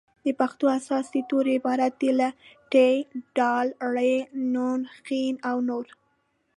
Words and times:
د 0.25 0.27
پښتو 0.39 0.65
اساسي 0.79 1.21
توري 1.29 1.51
عبارت 1.59 1.93
دي 2.01 2.11
له: 2.19 2.29
ټ 2.71 2.73
ډ 3.35 3.39
ړ 3.93 3.95
ڼ 4.53 4.75
ښ 5.05 5.07
او 5.49 5.57
نور 5.69 5.85